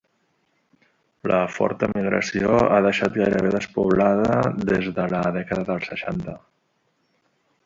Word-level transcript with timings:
La 1.31 1.41
forta 1.57 1.89
emigració 1.91 2.55
ha 2.69 2.79
deixat 2.87 3.19
gairebé 3.19 3.53
despoblada 3.59 4.41
des 4.73 4.89
de 4.97 5.07
la 5.13 5.23
dècada 5.37 5.69
dels 5.73 5.93
seixanta. 5.95 6.39